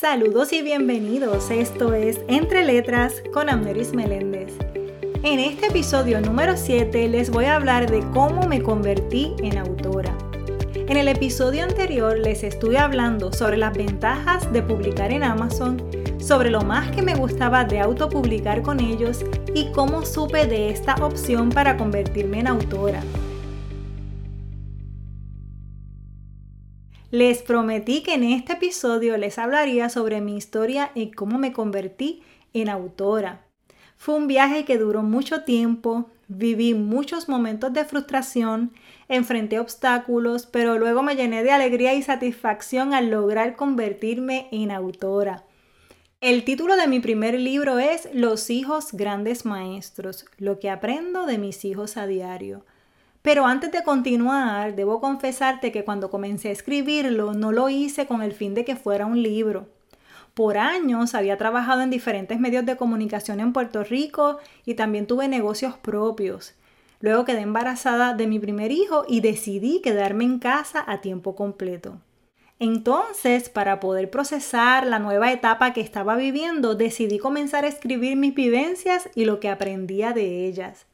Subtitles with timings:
[0.00, 1.50] Saludos y bienvenidos.
[1.50, 4.52] Esto es Entre Letras con Amneris Meléndez.
[5.24, 10.16] En este episodio número 7 les voy a hablar de cómo me convertí en autora.
[10.72, 15.82] En el episodio anterior les estuve hablando sobre las ventajas de publicar en Amazon,
[16.20, 20.94] sobre lo más que me gustaba de autopublicar con ellos y cómo supe de esta
[21.04, 23.02] opción para convertirme en autora.
[27.10, 32.22] Les prometí que en este episodio les hablaría sobre mi historia y cómo me convertí
[32.52, 33.46] en autora.
[33.96, 38.74] Fue un viaje que duró mucho tiempo, viví muchos momentos de frustración,
[39.08, 45.44] enfrenté obstáculos, pero luego me llené de alegría y satisfacción al lograr convertirme en autora.
[46.20, 51.38] El título de mi primer libro es Los hijos grandes maestros, lo que aprendo de
[51.38, 52.66] mis hijos a diario.
[53.22, 58.22] Pero antes de continuar, debo confesarte que cuando comencé a escribirlo no lo hice con
[58.22, 59.68] el fin de que fuera un libro.
[60.34, 65.26] Por años había trabajado en diferentes medios de comunicación en Puerto Rico y también tuve
[65.26, 66.54] negocios propios.
[67.00, 72.00] Luego quedé embarazada de mi primer hijo y decidí quedarme en casa a tiempo completo.
[72.60, 78.34] Entonces, para poder procesar la nueva etapa que estaba viviendo, decidí comenzar a escribir mis
[78.34, 80.87] vivencias y lo que aprendía de ellas.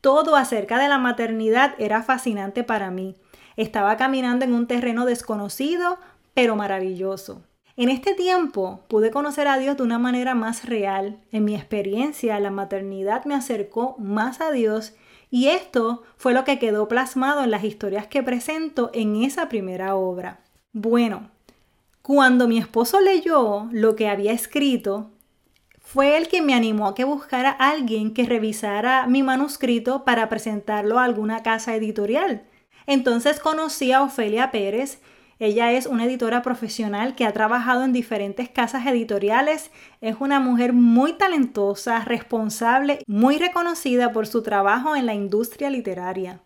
[0.00, 3.16] Todo acerca de la maternidad era fascinante para mí.
[3.56, 5.98] Estaba caminando en un terreno desconocido,
[6.34, 7.42] pero maravilloso.
[7.76, 11.20] En este tiempo pude conocer a Dios de una manera más real.
[11.32, 14.94] En mi experiencia, la maternidad me acercó más a Dios
[15.30, 19.94] y esto fue lo que quedó plasmado en las historias que presento en esa primera
[19.94, 20.40] obra.
[20.72, 21.30] Bueno,
[22.02, 25.10] cuando mi esposo leyó lo que había escrito,
[25.92, 30.28] fue el que me animó a que buscara a alguien que revisara mi manuscrito para
[30.28, 32.44] presentarlo a alguna casa editorial.
[32.86, 35.00] Entonces conocí a Ofelia Pérez.
[35.40, 39.72] Ella es una editora profesional que ha trabajado en diferentes casas editoriales.
[40.00, 46.38] Es una mujer muy talentosa, responsable, muy reconocida por su trabajo en la industria literaria.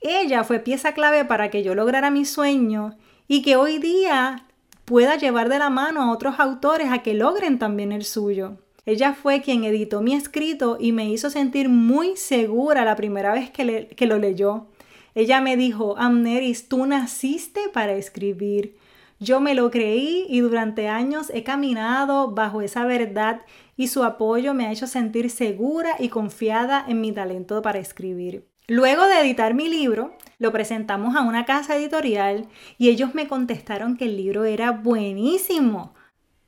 [0.00, 2.96] Ella fue pieza clave para que yo lograra mi sueño
[3.28, 4.46] y que hoy día
[4.84, 8.58] pueda llevar de la mano a otros autores a que logren también el suyo.
[8.86, 13.50] Ella fue quien editó mi escrito y me hizo sentir muy segura la primera vez
[13.50, 14.66] que, que lo leyó.
[15.14, 18.76] Ella me dijo, Amneris, tú naciste para escribir.
[19.20, 23.40] Yo me lo creí y durante años he caminado bajo esa verdad
[23.76, 28.46] y su apoyo me ha hecho sentir segura y confiada en mi talento para escribir.
[28.66, 33.96] Luego de editar mi libro, lo presentamos a una casa editorial y ellos me contestaron
[33.96, 35.94] que el libro era buenísimo,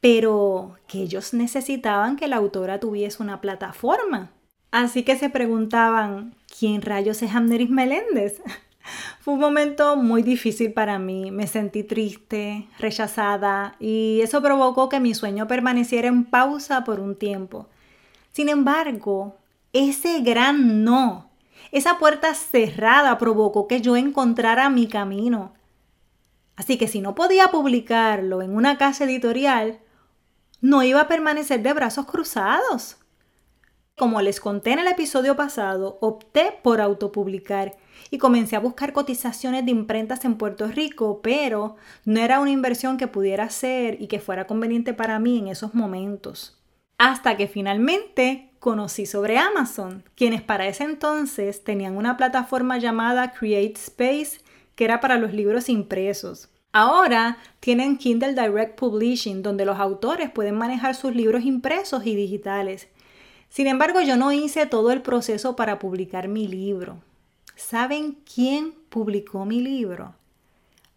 [0.00, 4.30] pero que ellos necesitaban que la autora tuviese una plataforma.
[4.70, 8.42] Así que se preguntaban, ¿quién rayos es Amneris Meléndez?
[9.20, 15.00] Fue un momento muy difícil para mí, me sentí triste, rechazada y eso provocó que
[15.00, 17.68] mi sueño permaneciera en pausa por un tiempo.
[18.32, 19.36] Sin embargo,
[19.72, 21.30] ese gran no
[21.72, 25.54] esa puerta cerrada provocó que yo encontrara mi camino.
[26.56, 29.80] Así que si no podía publicarlo en una casa editorial,
[30.60, 32.96] no iba a permanecer de brazos cruzados.
[33.96, 37.76] Como les conté en el episodio pasado, opté por autopublicar
[38.10, 42.98] y comencé a buscar cotizaciones de imprentas en Puerto Rico, pero no era una inversión
[42.98, 46.58] que pudiera hacer y que fuera conveniente para mí en esos momentos.
[46.98, 53.74] Hasta que finalmente conocí sobre Amazon, quienes para ese entonces tenían una plataforma llamada Create
[53.74, 54.40] Space
[54.74, 56.48] que era para los libros impresos.
[56.72, 62.88] Ahora tienen Kindle Direct Publishing, donde los autores pueden manejar sus libros impresos y digitales.
[63.50, 66.98] Sin embargo, yo no hice todo el proceso para publicar mi libro.
[67.54, 70.16] ¿Saben quién publicó mi libro?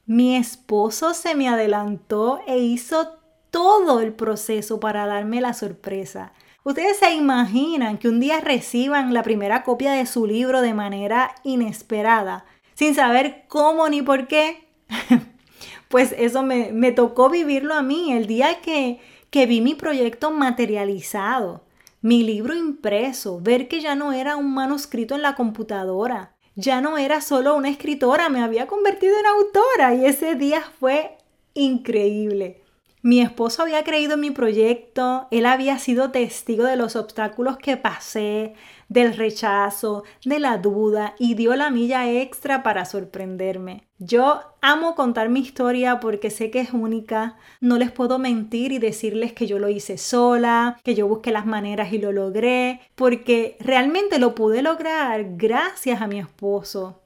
[0.07, 3.19] Mi esposo se me adelantó e hizo
[3.51, 6.33] todo el proceso para darme la sorpresa.
[6.63, 11.33] Ustedes se imaginan que un día reciban la primera copia de su libro de manera
[11.43, 14.67] inesperada, sin saber cómo ni por qué.
[15.87, 18.99] pues eso me, tocó vivirlo a mí el día que,
[19.29, 21.63] que vi mi proyecto materializado,
[22.01, 26.97] mi libro impreso, ver que ya no era un manuscrito en la computadora, ya no
[26.97, 31.17] era solo una escritora, me había convertido en autora y ese día fue
[31.53, 32.61] increíble.
[33.01, 37.77] Mi esposo había creído en mi proyecto, él había sido testigo de los obstáculos que
[37.77, 38.55] pasé,
[38.89, 43.87] del rechazo, de la duda y dio la milla extra para sorprenderme.
[43.99, 48.79] Yo amo contar mi historia porque sé que es única, no les puedo mentir y
[48.79, 53.55] decirles que yo lo hice sola, que yo busqué las maneras y lo logré, porque
[53.61, 56.99] realmente lo pude lograr gracias a mi esposo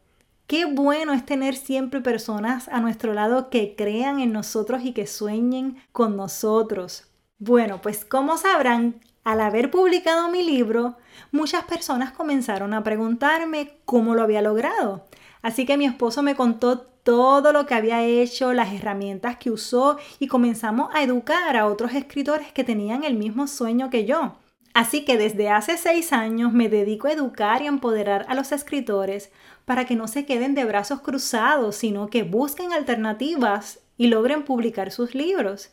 [0.53, 5.07] Qué bueno es tener siempre personas a nuestro lado que crean en nosotros y que
[5.07, 7.07] sueñen con nosotros.
[7.39, 10.95] Bueno, pues como sabrán, al haber publicado mi libro,
[11.31, 15.07] muchas personas comenzaron a preguntarme cómo lo había logrado.
[15.41, 19.97] Así que mi esposo me contó todo lo que había hecho, las herramientas que usó
[20.19, 24.35] y comenzamos a educar a otros escritores que tenían el mismo sueño que yo.
[24.73, 29.31] Así que desde hace seis años me dedico a educar y empoderar a los escritores
[29.65, 34.91] para que no se queden de brazos cruzados, sino que busquen alternativas y logren publicar
[34.91, 35.69] sus libros.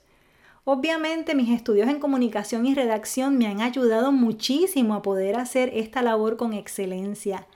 [0.64, 6.02] Obviamente mis estudios en comunicación y redacción me han ayudado muchísimo a poder hacer esta
[6.02, 7.46] labor con excelencia.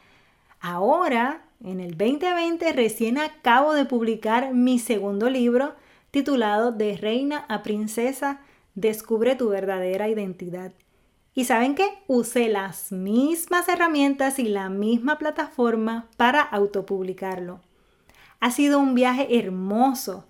[0.60, 5.74] Ahora, en el 2020, recién acabo de publicar mi segundo libro
[6.10, 8.40] titulado De Reina a Princesa,
[8.74, 10.72] Descubre tu verdadera identidad.
[11.34, 11.88] Y saben qué?
[12.06, 17.60] Usé las mismas herramientas y la misma plataforma para autopublicarlo.
[18.38, 20.26] Ha sido un viaje hermoso,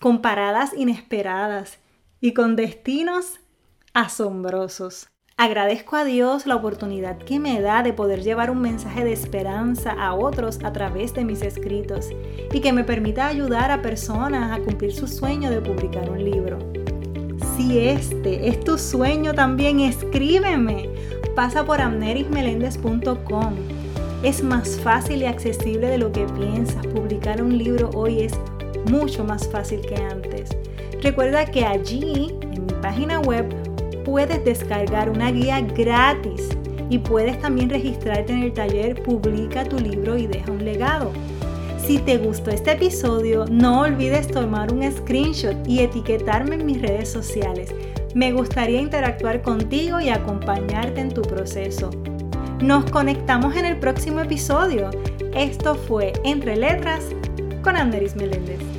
[0.00, 1.78] con paradas inesperadas
[2.20, 3.40] y con destinos
[3.94, 5.08] asombrosos.
[5.36, 9.92] Agradezco a Dios la oportunidad que me da de poder llevar un mensaje de esperanza
[9.92, 12.08] a otros a través de mis escritos
[12.52, 16.77] y que me permita ayudar a personas a cumplir su sueño de publicar un libro.
[17.58, 20.88] Si este es tu sueño también, escríbeme.
[21.34, 23.54] Pasa por amnerismeléndez.com.
[24.22, 26.86] Es más fácil y accesible de lo que piensas.
[26.86, 28.32] Publicar un libro hoy es
[28.88, 30.50] mucho más fácil que antes.
[31.02, 33.46] Recuerda que allí, en mi página web,
[34.04, 36.50] puedes descargar una guía gratis
[36.90, 41.10] y puedes también registrarte en el taller Publica tu libro y deja un legado.
[41.88, 47.10] Si te gustó este episodio, no olvides tomar un screenshot y etiquetarme en mis redes
[47.10, 47.74] sociales.
[48.14, 51.88] Me gustaría interactuar contigo y acompañarte en tu proceso.
[52.60, 54.90] Nos conectamos en el próximo episodio.
[55.34, 57.06] Esto fue Entre Letras
[57.62, 58.77] con Anderis Meléndez.